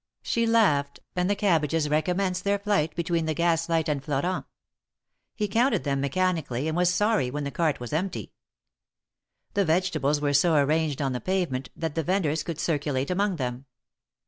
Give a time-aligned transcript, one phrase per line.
[0.23, 4.47] She laughed, and the cabbages recommenced their flight between the gas light and Florent.
[5.35, 8.33] He counted them mechanically and was sorry when the cart was empty.
[9.53, 13.65] The vegetables were so arranged on the pavement that the venders could circulate among them.